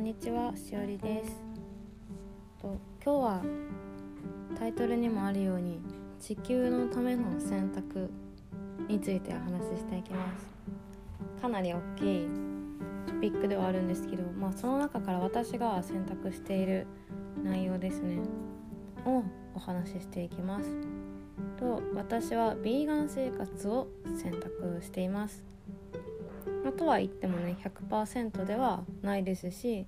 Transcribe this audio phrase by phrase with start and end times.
[0.00, 1.30] んにちはしおりです。
[2.58, 3.42] と今日は
[4.58, 5.78] タイトルにもあるように
[6.18, 8.10] 地球のための選択
[8.88, 11.42] についてお話ししていきます。
[11.42, 12.28] かなり大きい
[13.08, 16.86] トピックではあるんですけど、まあ、その中から私が選択している
[17.44, 18.20] 内容ですね。
[19.04, 19.22] を
[19.54, 20.78] お話ししていきます。
[21.58, 25.44] と私はビーガン生活を選択しています、
[26.80, 29.86] とは言ってもね100%ではないですし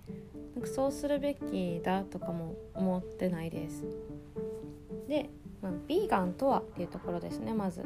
[0.55, 3.83] なんかそうするべきだとかも思ってないです。
[5.09, 5.31] で、
[5.63, 7.83] まあ、ビーガンとはっていうところですねまず。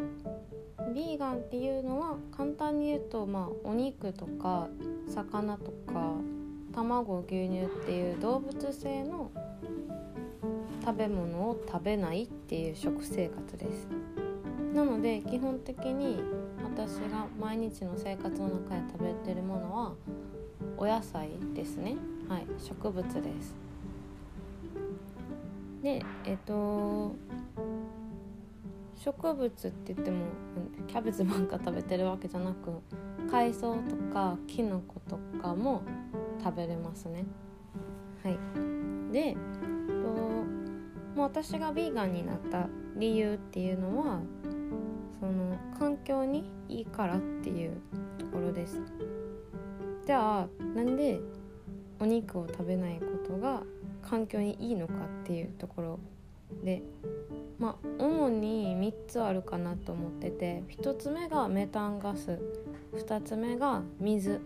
[0.93, 4.69] ビーガンっていうのは簡単に言うと、まあ、お肉とか
[5.09, 6.15] 魚とか
[6.75, 9.31] 卵牛乳っていう動物性の
[10.85, 13.89] 食べ物を食べないっていう食生活です。
[14.75, 16.19] なので基本的に
[16.77, 19.93] 私が毎日の生活の中で食べてるものは
[20.77, 21.97] お野菜ですね。
[22.29, 23.55] はい植物です。
[25.83, 27.17] でえっと
[28.95, 30.27] 植物って言っても
[30.87, 32.83] キャベツばっか食べてるわけじゃなく
[33.31, 35.81] 海藻とかキノコとかも
[36.45, 37.25] 食べれますね。
[38.23, 38.39] はい。
[39.13, 39.37] で、えっ
[39.87, 40.45] と、も
[41.17, 44.21] う私がヴィーガンになった理由っていうのは
[45.21, 47.81] その環境にいいからっていう
[48.19, 48.81] ところです。
[50.07, 51.21] じゃあなんで
[52.01, 53.63] お肉を食べないことが
[54.03, 55.99] 環境にいいのかっていうところ
[56.65, 56.83] で。
[57.59, 62.39] まあ主に3つあるかなと思ってて1つ目がメタンガス。
[62.95, 64.41] 2つ目が水。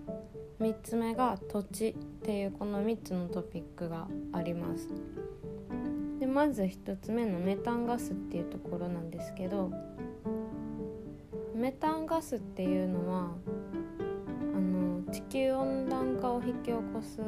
[0.60, 4.88] 3つ目が土地っていうこの3つのトピックがあります。
[6.20, 9.72] でまず1つ目のメタンガスっていうところなんですけど
[11.70, 13.30] メタンガスっていうのは
[14.56, 17.20] あの地球温暖化を引き起こす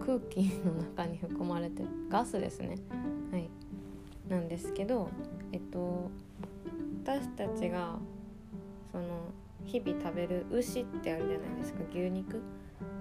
[0.00, 2.76] 空気の中に含まれてるガスですね。
[3.30, 3.50] はい。
[4.26, 5.10] なんですけど
[5.52, 6.10] えっと
[7.04, 7.98] 私たちが
[8.90, 9.04] その
[9.66, 11.80] 日々食べる牛ってあるじゃないですか。
[11.90, 12.40] 牛肉。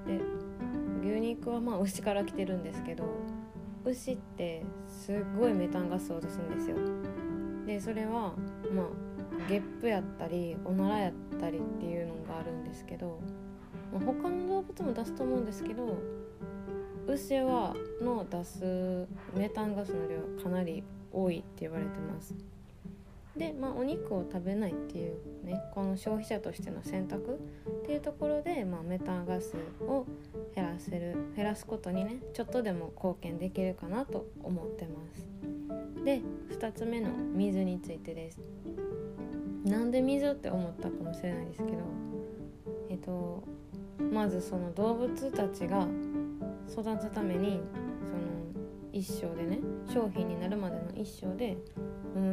[0.05, 0.19] で
[1.01, 3.05] 牛肉はまあ牛から来てるんですけど
[3.85, 6.75] 牛ってすっごいメタンガスを出すんですよ。
[7.65, 8.33] でそれは
[8.73, 13.19] まあゲップやったりおならやったりっていうのがあるんですけど、
[13.91, 15.97] まあ、他の動物も出すと思うんですけど
[17.07, 22.35] 牛はの出すメタンガスの量かなり多いって言われてます。
[23.37, 27.37] でまあお肉を食べないっていうねこの消費者としての選択
[27.83, 30.05] っていうところで、まあ、メタンガスを
[30.55, 35.34] 減らせる減らすことにねちょっとでも貢献できるかなと思ってます。
[36.05, 36.21] で
[36.51, 38.39] 2つ目の水についてです。
[39.65, 41.77] なんで水って思ったかもしれないですけど
[42.91, 43.43] えっと
[44.13, 45.87] まずその動物たちが
[46.71, 47.59] 育つために
[48.03, 48.21] その
[48.93, 49.59] 一生でね
[49.91, 51.57] 商品になるまでの一生で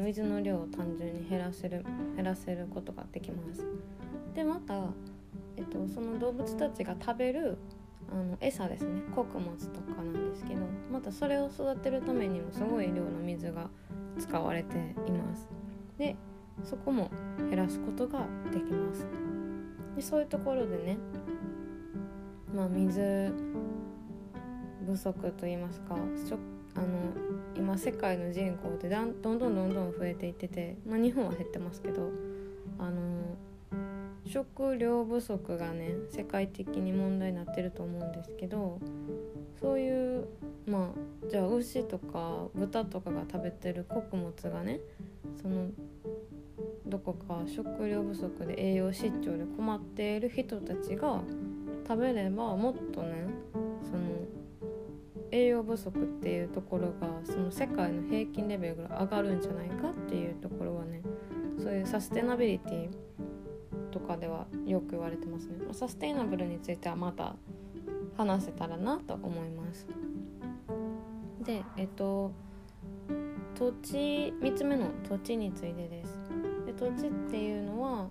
[0.04, 1.84] 水の量を単純に減らせる
[2.14, 3.64] 減らせることができます。
[4.34, 4.74] でまた、
[5.56, 7.56] えっと、その動物たちが食べる
[8.12, 9.02] あの餌ですね。
[9.14, 10.60] 穀物とかなんですけど
[10.92, 13.68] またそれを育てるためにもすごい量の水が
[14.18, 15.48] 使われています。
[15.98, 16.16] で
[16.64, 17.10] そこも
[17.50, 19.06] 減らすことができます。
[19.96, 20.98] でそういうところでね
[22.54, 23.32] まあ水
[24.86, 25.96] 不足と言いますか
[26.74, 26.86] あの
[27.54, 32.10] 今世界の人口ってどんどんどんどん増えていってて、まあ、日本は減ってますけど
[32.78, 33.31] あの
[34.32, 38.80] 食料不足がね世界的に問題になってると思うんですけど
[39.60, 40.26] そういう
[40.66, 44.80] まあじゃあ牛とか豚とかが食べてる穀物がね
[45.42, 45.66] その
[46.86, 51.20] どこか食料不足で栄養失調で困っている人たちが
[51.86, 53.26] 食べればもっとね
[53.82, 54.00] その
[55.30, 61.02] 栄養不足っていうところがその世界の平均レベルが上がるんじゃないかっていうところはね
[61.62, 62.88] そういうサステナビリティ
[63.92, 65.58] とかではよく言われてますね。
[65.72, 67.36] サステイナブルについてはまた
[68.16, 69.86] 話せたらなと思います。
[71.44, 72.32] でえっと
[73.54, 76.18] 土地3つ目の土地についてです。
[76.66, 78.08] で土地っていうのは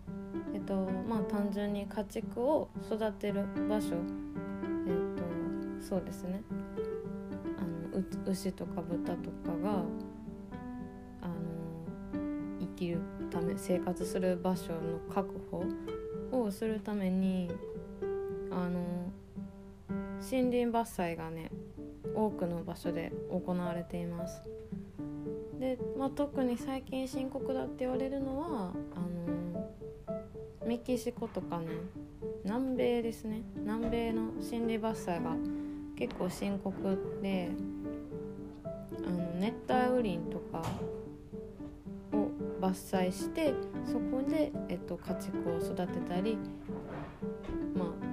[0.53, 3.95] えっとまあ単純に家畜を育てる場所。
[4.87, 5.23] えっと
[5.85, 6.41] そうですね。
[7.57, 9.83] あの牛とか豚とかが
[12.81, 12.99] きる
[13.29, 15.63] ため生活する場所の確保
[16.31, 17.47] をするために
[18.49, 19.11] あの
[20.19, 21.51] 森林伐採がね
[22.15, 24.41] 多くの場所で行われています。
[25.59, 29.69] で、まあ、特に最近深刻だって言われるのはあの
[30.65, 31.67] メキシコとかね
[32.43, 35.35] 南米ですね南米の森林伐採が
[35.95, 37.51] 結構深刻で
[39.05, 40.63] あの熱帯雨林とか
[42.61, 43.53] 伐採して
[43.85, 46.37] そこで、えっと、家畜を育てたり
[47.75, 48.11] まあ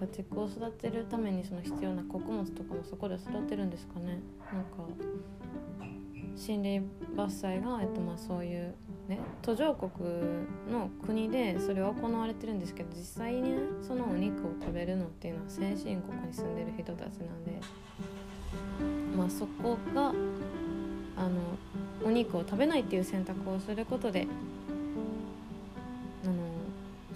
[0.00, 4.20] 家畜を育てるためにその必要な穀物とかもそこで育てるんですかね。
[4.52, 4.86] なんか
[6.36, 6.86] 森林
[7.16, 8.74] 伐採が、えっと、まあそういう
[9.08, 9.90] ね途上国
[10.70, 17.58] の国でそれは行われてるんですけど実際にねそのお肉を食べるのっていうのは先進国に住んでる人たちなんで
[19.16, 20.12] まあそこが
[21.16, 21.40] あの
[22.04, 24.26] お肉を食べないっていう選択をすることで
[26.24, 26.34] あの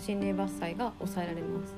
[0.06, 1.75] 森林伐採が抑えられます。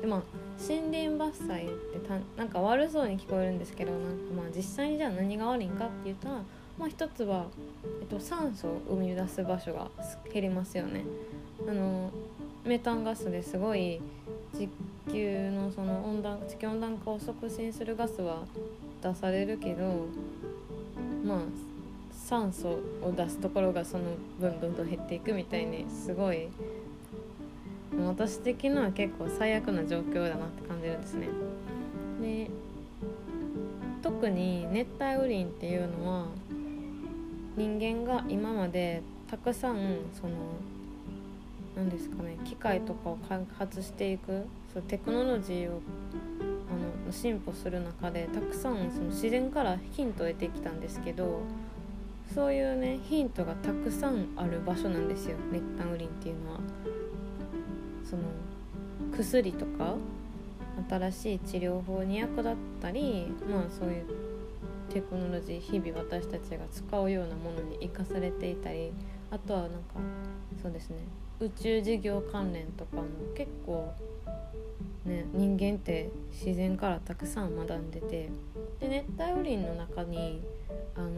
[0.00, 0.22] でまあ
[0.60, 6.34] 森林伐採ってたなんか悪そうに聞こえるんですけどなんかまあ実際にじゃあ何が悪いんかって言ったら
[6.78, 7.46] まあ一つは、
[8.00, 9.88] えっと、酸素を生み出す場所が
[10.32, 11.04] 減りますよね。
[11.68, 12.10] あの
[12.64, 14.00] メタンガスですごい
[14.56, 14.68] 地
[15.10, 18.44] 球のその温暖地球温暖化を促進するガスは
[19.02, 20.06] 出されるけど
[21.24, 21.38] まあ
[22.26, 24.04] 酸素を出すところがその
[24.40, 26.48] 分どんどん減っていくみたいにすごい
[28.06, 31.28] 私的には結構最悪な状況だなって感じるんですね。
[32.20, 32.50] で
[34.02, 36.26] 特に熱帯雨林っていうのは
[37.56, 39.76] 人間が今までたくさん
[40.14, 40.34] その
[41.76, 45.80] 何ですかね機械とかを開発していくそうテクノロジーを
[46.70, 51.40] あの進歩する中でたくさんその自然からヒントを得てきたんですけど
[52.34, 56.60] そういうねヒントがたくさんある場所なんですよ熱帯雨林っていうのは。
[58.04, 58.22] その
[59.16, 59.94] 薬とか
[60.90, 64.04] 新しい治療法に役立ったりまあそういう
[64.92, 68.92] テクノロジー日々私たちが使うようなものに生かされていたり
[69.30, 69.76] あとはなんか
[70.62, 70.96] そうですね
[71.40, 73.04] 宇宙事業関連とかも
[73.34, 73.92] 結構
[75.06, 78.28] ね人間って自然からたくさん学んでて
[78.80, 80.42] で熱帯雨林の中に
[80.94, 81.08] あの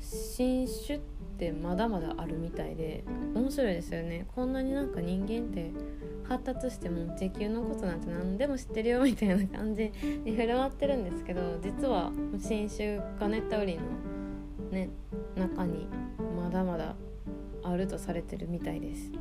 [0.00, 1.00] 新種っ
[1.38, 3.04] てまだまだあるみたいで
[3.34, 4.26] 面白いですよね。
[4.34, 5.72] こんなになんか人間って
[6.28, 9.92] 発達しても地球のことなんて何でも知ってるよみたいな感じ
[10.24, 13.82] に 振る舞ってるんですけど実は新種が熱帯雨林の
[14.70, 14.88] ね
[15.36, 15.86] 中に
[16.36, 16.94] まだまだ
[17.62, 19.12] あるとされてるみたいです。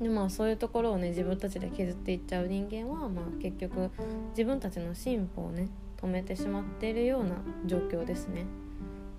[0.00, 3.90] でまあそういうところをね自分たちで削っていっちゃう人間は、まあ、結局
[4.30, 8.44] 自分たちの進歩をね止めてしまっているような状況ですね。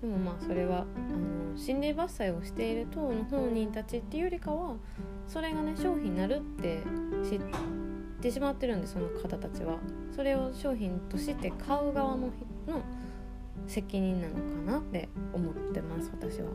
[0.00, 4.76] でもまあそれはあの森林伐採をしている党の本人たちっていうよりかは
[5.26, 6.82] それがね商品になるって
[7.28, 7.40] 知っ
[8.20, 9.78] てしまってるんでその方たちは。
[10.14, 12.32] それを商品として買う側の
[12.66, 12.82] の
[13.68, 16.50] 責任なのかなって思ってます私は。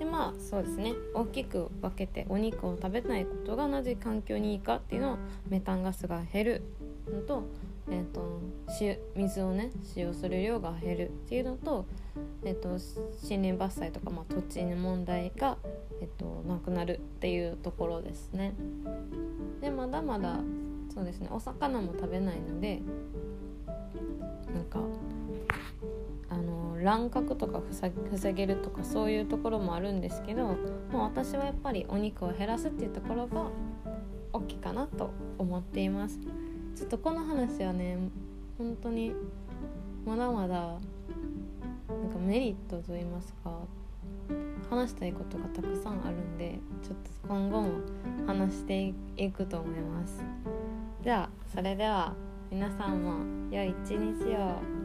[0.00, 0.94] でまあそうですね。
[1.14, 6.62] 大きく分けてお肉を食べないことがなぜ環境にいいかっていうのはメタンガスが減る
[7.08, 7.44] のと,、
[7.90, 8.40] えーと、
[9.16, 11.86] 水をね使用する量が減るっていうのと,、
[12.44, 15.56] えーと、森林伐採とか、まあ、土地の問題が、
[16.00, 18.54] えーと、なくなるっていうところですね。
[19.60, 20.40] でまだまだ
[20.94, 22.80] そうですねお魚も食べないので
[24.54, 24.80] なんか
[26.28, 27.60] あの乱獲とか
[28.10, 30.54] 防げるとかそういうところもあるんですけども
[30.94, 33.46] う私はやっぱりお肉を減らすっていうところが
[34.32, 36.18] 大きいかなと思っています
[36.78, 37.98] ちょっとこの話はね
[38.56, 39.12] 本当に
[40.06, 40.80] まだまだなんか
[42.20, 43.50] メリットと言いますか
[44.70, 47.70] 話したいことがたくさんあるんでちょっと今後も
[48.28, 50.22] 話していくと思います。
[51.02, 52.14] じゃあそれでは
[52.48, 54.77] 皆さんも良い一日を。